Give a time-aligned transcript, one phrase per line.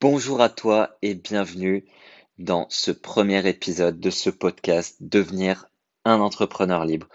[0.00, 1.84] Bonjour à toi et bienvenue
[2.38, 5.66] dans ce premier épisode de ce podcast Devenir
[6.06, 7.06] un entrepreneur libre.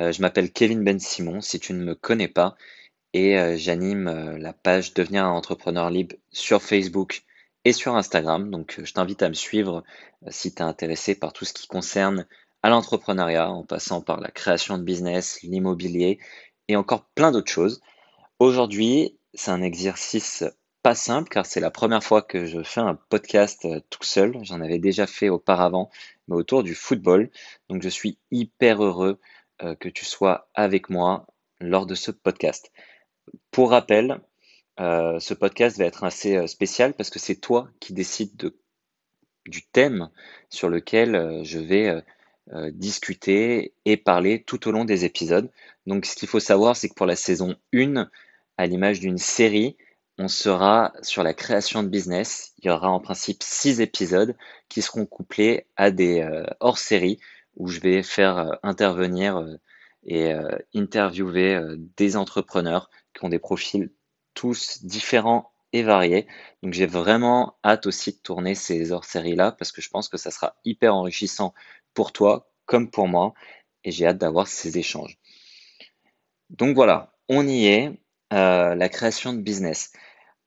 [0.00, 2.56] Euh, je m'appelle Kevin Ben Simon, si tu ne me connais pas,
[3.12, 7.22] et euh, j'anime euh, la page Devenir un entrepreneur libre sur Facebook
[7.64, 8.50] et sur Instagram.
[8.50, 9.84] Donc je t'invite à me suivre
[10.26, 12.26] si tu es intéressé par tout ce qui concerne
[12.64, 16.18] à l'entrepreneuriat, en passant par la création de business, l'immobilier
[16.66, 17.80] et encore plein d'autres choses.
[18.40, 20.42] Aujourd'hui, c'est un exercice
[20.84, 24.36] pas simple car c'est la première fois que je fais un podcast euh, tout seul.
[24.42, 25.90] J'en avais déjà fait auparavant,
[26.28, 27.30] mais autour du football.
[27.70, 29.18] Donc je suis hyper heureux
[29.62, 31.26] euh, que tu sois avec moi
[31.58, 32.70] lors de ce podcast.
[33.50, 34.20] Pour rappel,
[34.78, 38.54] euh, ce podcast va être assez spécial parce que c'est toi qui décides de,
[39.46, 40.10] du thème
[40.50, 42.02] sur lequel je vais
[42.72, 45.50] discuter et parler tout au long des épisodes.
[45.86, 48.10] Donc ce qu'il faut savoir, c'est que pour la saison 1,
[48.58, 49.78] à l'image d'une série,
[50.18, 52.52] on sera sur la création de business.
[52.58, 54.36] Il y aura en principe six épisodes
[54.68, 57.18] qui seront couplés à des euh, hors-séries
[57.56, 59.56] où je vais faire euh, intervenir euh,
[60.06, 60.34] et
[60.74, 61.58] interviewer
[61.96, 63.90] des entrepreneurs qui ont des profils
[64.34, 66.26] tous différents et variés.
[66.62, 70.18] Donc j'ai vraiment hâte aussi de tourner ces hors-séries là parce que je pense que
[70.18, 71.54] ça sera hyper enrichissant
[71.94, 73.32] pour toi comme pour moi
[73.82, 75.18] et j'ai hâte d'avoir ces échanges.
[76.50, 77.98] Donc voilà, on y est.
[78.32, 79.92] Euh, la création de business.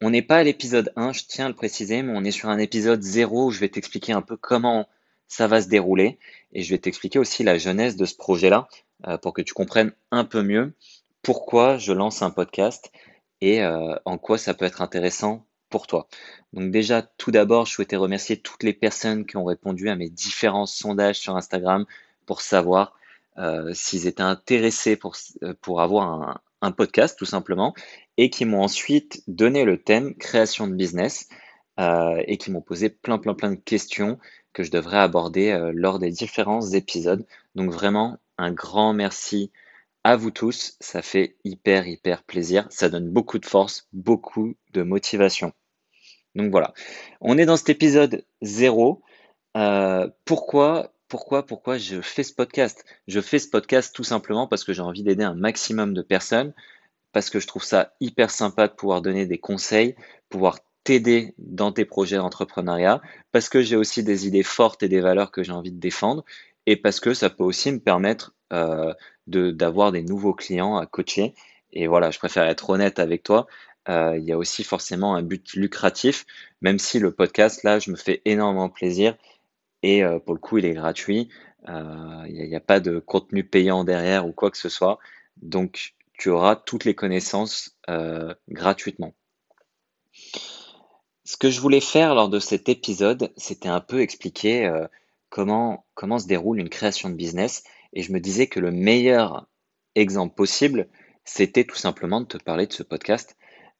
[0.01, 2.49] On n'est pas à l'épisode 1, je tiens à le préciser, mais on est sur
[2.49, 4.87] un épisode 0 où je vais t'expliquer un peu comment
[5.27, 6.17] ça va se dérouler
[6.53, 8.67] et je vais t'expliquer aussi la genèse de ce projet-là
[9.07, 10.73] euh, pour que tu comprennes un peu mieux
[11.21, 12.91] pourquoi je lance un podcast
[13.41, 16.07] et euh, en quoi ça peut être intéressant pour toi.
[16.53, 20.09] Donc déjà, tout d'abord, je souhaitais remercier toutes les personnes qui ont répondu à mes
[20.09, 21.85] différents sondages sur Instagram
[22.25, 22.93] pour savoir
[23.73, 25.15] s'ils étaient intéressés pour,
[25.61, 27.73] pour avoir un, un podcast tout simplement,
[28.17, 31.29] et qui m'ont ensuite donné le thème création de business,
[31.79, 34.17] euh, et qui m'ont posé plein plein plein de questions
[34.53, 37.25] que je devrais aborder euh, lors des différents épisodes.
[37.55, 39.51] Donc vraiment un grand merci
[40.03, 44.81] à vous tous, ça fait hyper hyper plaisir, ça donne beaucoup de force, beaucoup de
[44.81, 45.53] motivation.
[46.35, 46.73] Donc voilà,
[47.19, 49.01] on est dans cet épisode 0.
[49.57, 52.85] Euh, pourquoi pourquoi, pourquoi je fais ce podcast?
[53.07, 56.53] Je fais ce podcast tout simplement parce que j'ai envie d'aider un maximum de personnes,
[57.11, 59.95] parce que je trouve ça hyper sympa de pouvoir donner des conseils,
[60.29, 63.01] pouvoir t'aider dans tes projets d'entrepreneuriat,
[63.31, 66.23] parce que j'ai aussi des idées fortes et des valeurs que j'ai envie de défendre,
[66.65, 68.93] et parce que ça peut aussi me permettre euh,
[69.27, 71.33] d'avoir des nouveaux clients à coacher.
[71.73, 73.47] Et voilà, je préfère être honnête avec toi.
[73.89, 76.25] Euh, il y a aussi forcément un but lucratif,
[76.61, 79.15] même si le podcast, là, je me fais énormément plaisir
[79.83, 81.29] et euh, pour le coup, il est gratuit.
[81.69, 84.99] Euh, il n'y a, pas de contenu payant derrière ou quoi que ce soit.
[85.41, 89.13] Donc, tu auras toutes les connaissances euh, gratuitement.
[91.25, 94.71] Ce que je voulais faire lors de cet épisode, c'était un peu expliquer
[95.29, 97.63] comment, comment se déroule une création de business.
[97.91, 99.45] Et je me disais que le meilleur
[99.95, 100.87] exemple possible,
[101.25, 103.35] c'était tout simplement de te parler de ce podcast.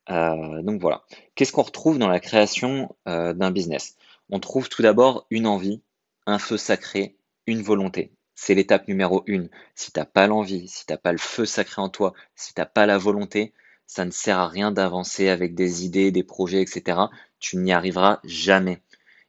[0.10, 1.04] donc voilà.
[1.36, 3.96] Qu'est-ce qu'on retrouve dans la création d'un business?
[4.30, 5.82] On trouve tout d'abord une envie,
[6.28, 7.18] un feu sacré,
[7.48, 8.12] une volonté.
[8.36, 9.50] C'est l'étape numéro une.
[9.74, 12.86] Si t'as pas l'envie, si t'as pas le feu sacré en toi, si t'as pas
[12.86, 13.54] la volonté,
[13.88, 17.00] ça ne sert à rien d'avancer avec des idées, des projets, etc.
[17.40, 18.84] Tu n'y arriveras jamais.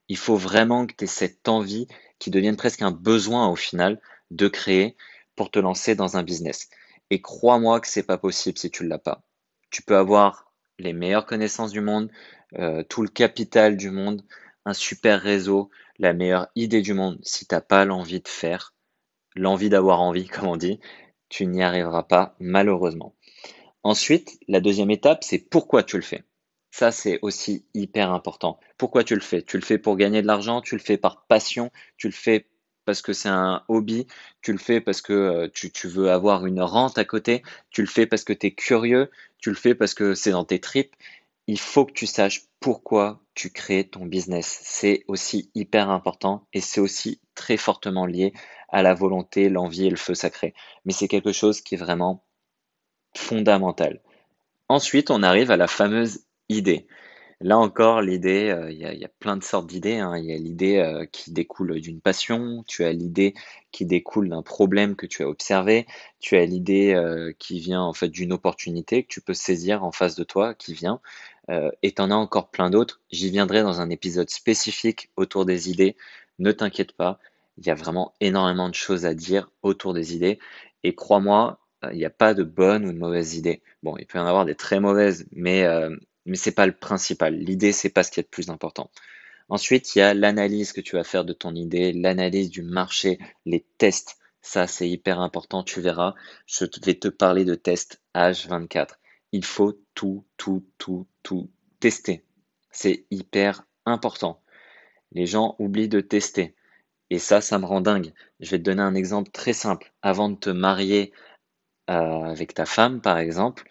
[0.09, 1.87] Il faut vraiment que tu aies cette envie
[2.19, 4.97] qui devienne presque un besoin au final de créer
[5.37, 6.69] pour te lancer dans un business.
[7.11, 9.23] Et crois-moi que c'est pas possible si tu ne l'as pas.
[9.71, 12.11] Tu peux avoir les meilleures connaissances du monde,
[12.59, 14.23] euh, tout le capital du monde,
[14.65, 18.75] un super réseau, la meilleure idée du monde, si t'as pas l'envie de faire,
[19.35, 20.81] l'envie d'avoir envie, comme on dit,
[21.29, 23.15] tu n'y arriveras pas, malheureusement.
[23.83, 26.25] Ensuite, la deuxième étape, c'est pourquoi tu le fais.
[26.71, 28.61] Ça, c'est aussi hyper important.
[28.77, 29.43] Pourquoi tu le fais?
[29.43, 32.47] Tu le fais pour gagner de l'argent, tu le fais par passion, tu le fais
[32.85, 34.07] parce que c'est un hobby,
[34.41, 37.83] tu le fais parce que euh, tu, tu, veux avoir une rente à côté, tu
[37.83, 40.59] le fais parce que tu es curieux, tu le fais parce que c'est dans tes
[40.59, 40.95] tripes
[41.49, 44.61] il faut que tu saches pourquoi tu crées ton business.
[44.65, 48.35] C'est aussi hyper important et c'est aussi très fortement lié
[48.69, 50.55] à la volonté, l'envie et le feu sacré.
[50.85, 52.23] Mais c'est quelque chose qui est vraiment
[53.17, 54.03] fondamental.
[54.69, 56.87] Ensuite, on arrive à la fameuse idée.
[57.41, 59.99] Là encore, l'idée, euh, il y, a plein de sortes d'idées.
[59.99, 60.17] Hein.
[60.19, 63.35] Il y a l'idée euh, qui découle d'une passion, tu as l'idée
[63.71, 65.87] qui découle d'un problème que tu as observé,
[66.19, 69.93] tu as l'idée euh, qui vient en fait d'une opportunité que tu peux saisir en
[69.93, 71.01] face de toi, qui vient,
[71.83, 73.01] et tu en as encore plein d'autres.
[73.11, 75.97] J'y viendrai dans un épisode spécifique autour des idées.
[76.39, 77.19] Ne t'inquiète pas,
[77.57, 80.39] il y a vraiment énormément de choses à dire autour des idées.
[80.85, 81.59] Et crois-moi,
[81.91, 83.63] il n'y a pas de bonne ou de mauvaise idée.
[83.83, 85.67] Bon, il peut y en avoir des très mauvaises, mais
[86.29, 87.35] mais c'est pas le principal.
[87.35, 88.91] L'idée, c'est pas ce qui est le plus important.
[89.49, 93.19] Ensuite, il y a l'analyse que tu vas faire de ton idée, l'analyse du marché,
[93.47, 94.19] les tests.
[94.43, 96.15] Ça, c'est hyper important, tu verras.
[96.47, 98.99] Je vais te parler de tests H24.
[99.33, 102.25] Il faut tout, tout, tout, tout tester.
[102.71, 104.41] C'est hyper important.
[105.13, 106.55] Les gens oublient de tester.
[107.11, 108.13] Et ça, ça me rend dingue.
[108.41, 109.93] Je vais te donner un exemple très simple.
[110.03, 111.13] Avant de te marier
[111.91, 113.65] euh, avec ta femme, par exemple,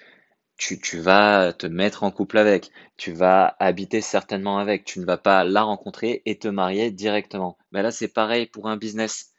[0.58, 5.06] tu, tu, vas te mettre en couple avec, tu vas habiter certainement avec, tu ne
[5.06, 7.58] vas pas la rencontrer et te marier directement.
[7.72, 9.34] Mais là, c'est pareil pour un business.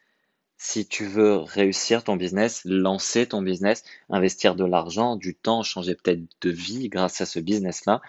[0.60, 5.94] Si tu veux réussir ton business, lancer ton business, investir de l'argent, du temps, changer
[5.94, 8.02] peut-être de vie grâce à ce business-là,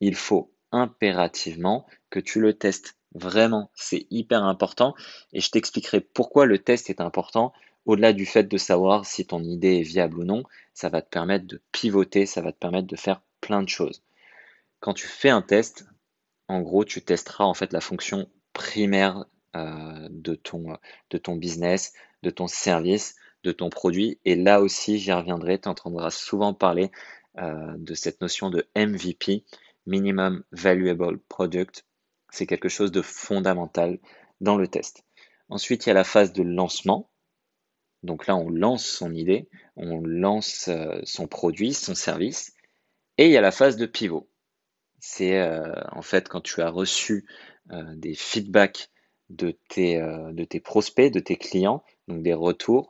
[0.00, 2.96] il faut impérativement que tu le testes.
[3.14, 4.94] Vraiment, c'est hyper important
[5.32, 7.52] et je t'expliquerai pourquoi le test est important.
[7.86, 10.44] Au-delà du fait de savoir si ton idée est viable ou non,
[10.74, 14.02] ça va te permettre de pivoter, ça va te permettre de faire plein de choses.
[14.78, 15.86] Quand tu fais un test,
[16.46, 19.24] en gros, tu testeras en fait la fonction primaire
[19.56, 21.92] euh, de, ton, business,
[22.22, 24.20] de ton service, de ton produit.
[24.24, 26.90] Et là aussi, j'y reviendrai, tu entendras souvent parler
[27.38, 29.44] euh, de cette notion de MVP,
[29.86, 31.86] Minimum Valuable Product.
[32.30, 33.98] C'est quelque chose de fondamental
[34.40, 35.04] dans le test.
[35.48, 37.10] Ensuite, il y a la phase de lancement.
[38.02, 42.52] Donc là, on lance son idée, on lance euh, son produit, son service.
[43.16, 44.28] Et il y a la phase de pivot.
[44.98, 45.40] C'est
[45.92, 47.26] en fait quand tu as reçu
[47.70, 48.90] des feedbacks
[49.30, 52.88] de tes, de tes prospects, de tes clients, donc des retours,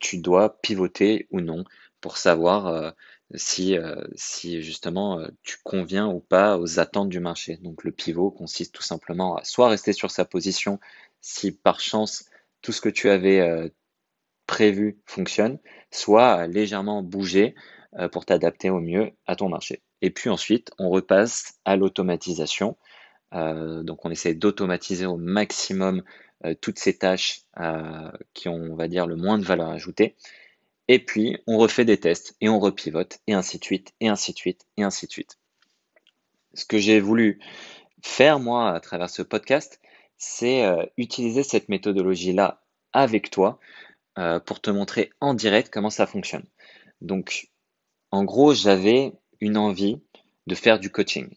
[0.00, 1.64] tu dois pivoter ou non
[2.00, 2.94] pour savoir
[3.34, 7.56] si, euh, si justement euh, tu conviens ou pas aux attentes du marché.
[7.58, 10.78] Donc le pivot consiste tout simplement à soit rester sur sa position
[11.20, 12.26] si par chance
[12.62, 13.68] tout ce que tu avais euh,
[14.46, 15.58] prévu fonctionne,
[15.90, 17.54] soit légèrement bouger
[18.10, 19.80] pour t'adapter au mieux à ton marché.
[20.02, 22.76] Et puis ensuite, on repasse à l'automatisation.
[23.34, 26.02] Donc on essaie d'automatiser au maximum
[26.60, 27.40] toutes ces tâches
[28.32, 30.16] qui ont, on va dire, le moins de valeur ajoutée.
[30.88, 34.32] Et puis, on refait des tests et on repivote et ainsi de suite, et ainsi
[34.32, 35.38] de suite, et ainsi de suite.
[36.52, 37.40] Ce que j'ai voulu
[38.02, 39.80] faire, moi, à travers ce podcast,
[40.18, 43.58] c'est euh, utiliser cette méthodologie-là avec toi
[44.18, 46.44] euh, pour te montrer en direct comment ça fonctionne.
[47.00, 47.48] Donc,
[48.10, 50.00] en gros, j'avais une envie
[50.46, 51.34] de faire du coaching.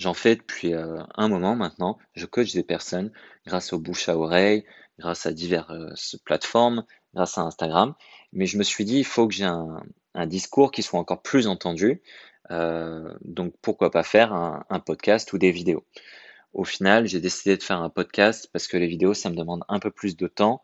[0.00, 1.98] J'en fais depuis euh, un moment maintenant.
[2.14, 3.12] Je coach des personnes
[3.46, 4.64] grâce aux bouche à oreille,
[4.98, 7.94] grâce à diverses plateformes, grâce à Instagram.
[8.32, 9.82] Mais je me suis dit, il faut que j'ai un,
[10.26, 12.00] discours qui soit encore plus entendu.
[12.50, 15.84] Euh, donc pourquoi pas faire un, podcast ou des vidéos.
[16.54, 19.64] Au final, j'ai décidé de faire un podcast parce que les vidéos, ça me demande
[19.68, 20.62] un peu plus de temps,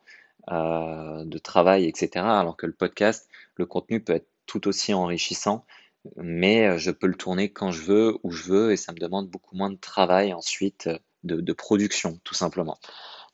[0.50, 2.24] euh, de travail, etc.
[2.24, 5.66] Alors que le podcast, le contenu peut être tout aussi enrichissant,
[6.16, 8.98] mais euh, je peux le tourner quand je veux, où je veux, et ça me
[8.98, 10.88] demande beaucoup moins de travail ensuite
[11.24, 12.78] de production, tout simplement.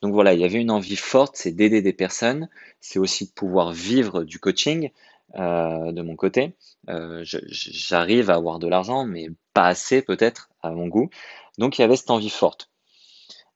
[0.03, 2.49] Donc voilà, il y avait une envie forte, c'est d'aider des personnes,
[2.81, 4.91] c'est aussi de pouvoir vivre du coaching
[5.37, 6.57] euh, de mon côté.
[6.91, 11.09] Euh, j'arrive à avoir de l'argent, mais pas assez peut-être à mon goût.
[11.57, 12.69] Donc il y avait cette envie forte.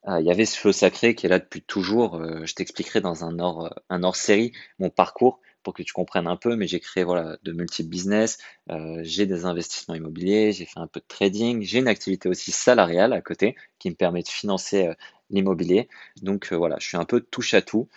[0.07, 2.23] Euh, il y avait ce feu sacré qui est là depuis toujours.
[2.45, 6.69] je t'expliquerai dans un hors série mon parcours pour que tu comprennes un peu, mais
[6.69, 8.39] j'ai créé voilà, de multiples business,
[9.03, 13.13] j'ai des investissements immobiliers, j'ai fait un peu de trading, j'ai une activité aussi salariale
[13.13, 14.95] à côté qui me permet de financer
[15.31, 15.89] l'immobilier.
[16.23, 17.89] Donc euh, voilà, je suis un peu touche à tout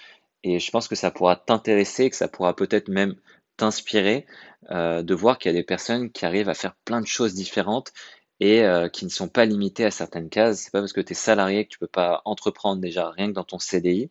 [0.43, 3.15] et je pense que ça pourra t'intéresser, que ça pourra peut-être même
[3.57, 4.25] t'inspirer
[4.71, 7.33] euh, de voir qu'il y a des personnes qui arrivent à faire plein de choses
[7.33, 7.91] différentes
[8.39, 10.61] et euh, qui ne sont pas limitées à certaines cases.
[10.61, 13.33] C'est pas parce que tu es salarié que tu peux pas entreprendre déjà rien que
[13.33, 14.09] dans ton CDI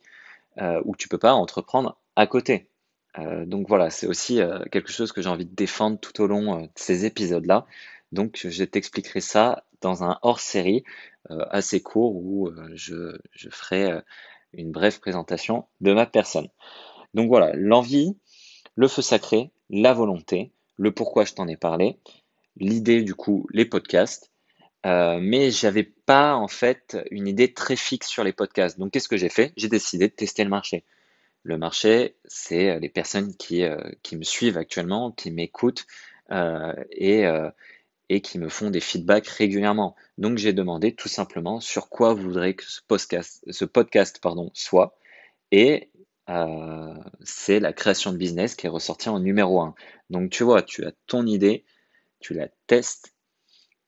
[0.85, 2.69] ou que tu peux pas entreprendre à côté.
[3.47, 6.69] Donc voilà, c'est aussi quelque chose que j'ai envie de défendre tout au long de
[6.75, 7.67] ces épisodes-là.
[8.13, 10.85] Donc je t'expliquerai ça dans un hors-série
[11.31, 13.19] euh, assez court où euh, je,
[13.51, 14.01] ferai euh,
[14.53, 16.49] une brève présentation de ma personne.
[17.15, 18.17] Donc voilà, l'envie,
[18.77, 21.99] le feu sacré, la volonté, le pourquoi je t'en ai parlé,
[22.57, 24.31] l'idée du coup, les podcasts,
[24.87, 28.79] euh, mais j'avais pas en fait une idée très fixe sur les podcasts.
[28.79, 29.53] Donc qu'est-ce que j'ai fait?
[29.57, 30.85] J'ai décidé de tester le marché.
[31.43, 33.63] Le marché, c'est les personnes qui,
[34.03, 35.87] qui me suivent actuellement, qui m'écoutent
[36.31, 36.75] euh,
[38.11, 39.95] et, qui me font des feedbacks régulièrement.
[40.17, 42.81] Donc j'ai demandé tout simplement sur quoi vous voudrez que ce
[43.65, 44.21] podcast,
[44.55, 44.99] soit.
[45.51, 45.91] Et
[46.31, 49.75] euh, c'est la création de business qui est ressortie en numéro un.
[50.11, 51.65] Donc tu vois, tu as ton idée,
[52.21, 53.15] tu la testes,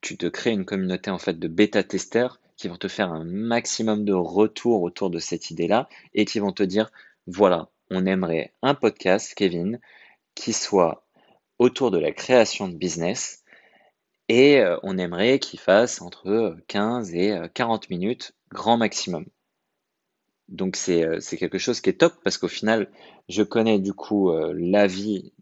[0.00, 4.04] tu te crées une communauté en fait de bêta-testeurs qui vont te faire un maximum
[4.04, 6.90] de retours autour de cette idée-là et qui vont te dire
[7.26, 9.80] voilà, on aimerait un podcast, Kevin,
[10.34, 11.06] qui soit
[11.58, 13.44] autour de la création de business
[14.28, 19.26] Et euh, on aimerait qu'il fasse entre 15 et 40 minutes, grand maximum.
[20.48, 22.90] Donc c'est quelque chose qui est top parce qu'au final,
[23.28, 25.32] je connais du coup l'avis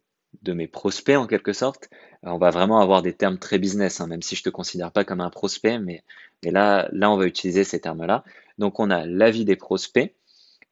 [0.42, 1.88] de mes prospects en quelque sorte.
[2.22, 5.04] on va vraiment avoir des termes très business, hein, même si je te considère pas
[5.04, 6.02] comme un prospect, mais,
[6.44, 8.24] mais là, là, on va utiliser ces termes-là.
[8.58, 10.14] Donc on a l'avis des prospects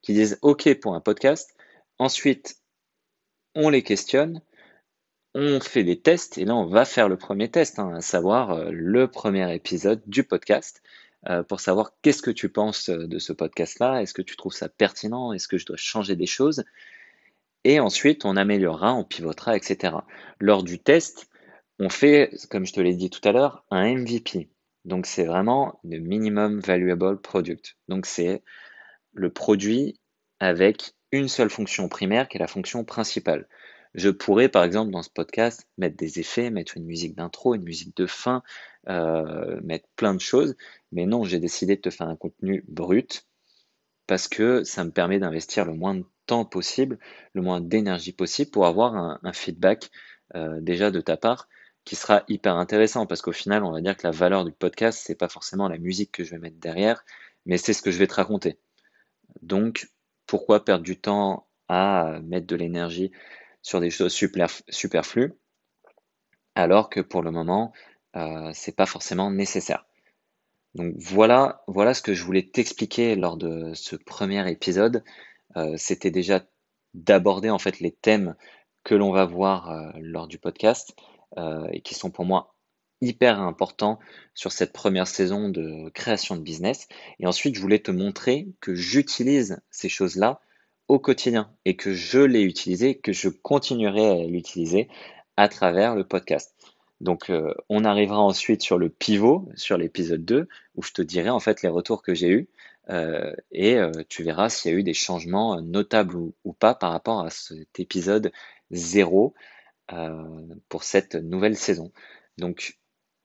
[0.07, 1.53] qui disent OK pour un podcast.
[1.99, 2.61] Ensuite,
[3.55, 4.41] on les questionne,
[5.35, 8.51] on fait des tests et là on va faire le premier test, hein, à savoir
[8.51, 10.81] euh, le premier épisode du podcast
[11.27, 14.53] euh, pour savoir qu'est-ce que tu penses euh, de ce podcast-là, est-ce que tu trouves
[14.53, 16.63] ça pertinent, est-ce que je dois changer des choses?
[17.65, 19.93] Et ensuite on améliorera, on pivotera, etc.
[20.39, 21.27] Lors du test,
[21.79, 24.47] on fait, comme je te l'ai dit tout à l'heure, un MVP.
[24.85, 27.75] Donc c'est vraiment le minimum valuable product.
[27.89, 28.41] Donc c'est
[29.17, 29.99] le produit
[30.39, 33.47] avec une seule fonction primaire qui est la fonction principale.
[33.93, 37.63] Je pourrais, par exemple, dans ce podcast, mettre des effets, mettre une musique d'intro, une
[37.63, 38.43] musique de fin,
[38.89, 40.55] euh, mettre plein de choses.
[40.91, 43.25] Mais non, j'ai décidé de te faire un contenu brut
[44.05, 46.99] parce que ça me permet d'investir le moins de temps possible,
[47.33, 49.89] le moins d'énergie possible pour avoir un, feedback
[50.35, 51.47] euh, déjà de ta part
[51.85, 55.01] qui sera hyper intéressant parce qu'au final, on va dire que la valeur du podcast,
[55.03, 57.03] c'est pas forcément la musique que je vais mettre derrière,
[57.45, 58.59] mais c'est ce que je vais te raconter.
[59.41, 59.89] Donc,
[60.25, 63.11] pourquoi perdre du temps à mettre de l'énergie
[63.61, 65.33] sur des choses superflues
[66.55, 67.71] alors que pour le moment,
[68.15, 69.85] euh, c'est pas forcément nécessaire?
[70.73, 75.03] Donc voilà, voilà ce que je voulais t'expliquer lors de ce premier épisode.
[75.55, 76.43] Euh, c'était déjà
[76.93, 78.35] d'aborder en fait les thèmes
[78.83, 80.95] que l'on va voir euh, lors du podcast
[81.71, 82.56] et qui sont pour moi
[83.01, 83.99] hyper importants
[84.33, 86.87] sur cette première saison de création de business.
[87.19, 90.41] Et ensuite, je voulais te montrer que j'utilise ces choses-là
[90.87, 94.87] au quotidien et que je l'ai utilisé, que je continuerai à l'utiliser
[95.35, 96.55] à travers le podcast.
[97.01, 101.29] Donc euh, on arrivera ensuite sur le pivot, sur l'épisode 2, où je te dirai
[101.29, 102.49] en fait les retours que j'ai eus
[102.89, 106.73] euh, et euh, tu verras s'il y a eu des changements notables ou, ou, pas
[106.73, 108.31] par rapport à cet épisode
[108.71, 109.33] 0
[110.67, 111.93] pour cette nouvelle saison.
[112.37, 112.77] Donc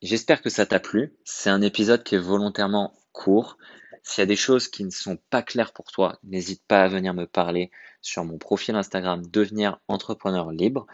[0.02, 1.14] j'espère que ça t'a plu.
[1.24, 3.56] C'est un épisode qui est volontairement court.
[4.02, 6.88] S'il y a des choses qui ne sont pas claires pour toi, n'hésite pas à
[6.88, 10.86] venir me parler sur mon profil Instagram Devenir entrepreneur libre.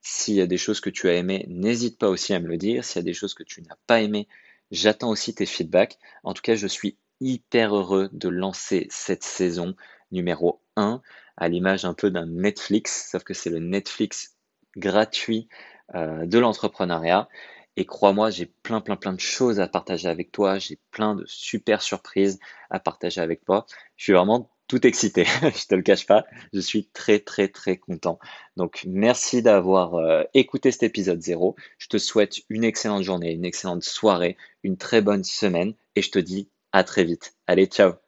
[0.00, 2.56] S'il y a des choses que tu as aimées, n'hésite pas aussi à me le
[2.56, 2.84] dire.
[2.84, 4.26] S'il y a des choses que tu n'as pas aimées,
[4.70, 5.98] j'attends aussi tes feedbacks.
[6.24, 9.74] En tout cas, je suis hyper heureux de lancer cette saison
[10.12, 11.02] numéro 1
[11.36, 14.36] à l'image un peu d'un Netflix, sauf que c'est le Netflix
[14.76, 15.48] gratuit
[15.94, 17.28] euh, de l'entrepreneuriat.
[17.76, 20.58] Et crois-moi, j'ai plein, plein, plein de choses à partager avec toi.
[20.58, 22.38] J'ai plein de super surprises
[22.70, 23.66] à partager avec toi.
[23.96, 25.24] Je suis vraiment tout excité.
[25.42, 26.24] je te le cache pas.
[26.52, 28.18] Je suis très, très, très content.
[28.56, 31.54] Donc, merci d'avoir euh, écouté cet épisode 0.
[31.78, 36.10] Je te souhaite une excellente journée, une excellente soirée, une très bonne semaine et je
[36.10, 37.34] te dis à très vite.
[37.46, 38.05] Allez, ciao.